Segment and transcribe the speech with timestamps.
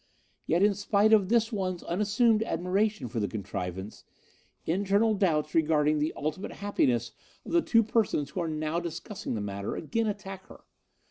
[0.47, 4.03] 'Yet, in spite of this one's unassumed admiration for the contrivance,
[4.65, 7.11] internal doubts regarding the ultimate happiness
[7.45, 10.61] of the two persons who are now discussing the matter again attack her.